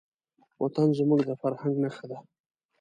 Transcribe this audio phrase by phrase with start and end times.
[0.61, 2.17] وطن زموږ د فرهنګ نښه ده.